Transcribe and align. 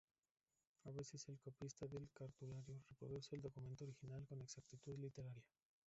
A 0.85 0.89
veces 0.89 1.29
el 1.29 1.37
copista 1.39 1.85
del 1.85 2.09
cartulario 2.11 2.81
reproduce 2.89 3.35
el 3.35 3.43
documento 3.43 3.83
original 3.83 4.25
con 4.27 4.41
exactitud 4.41 4.97
literaria. 4.97 5.45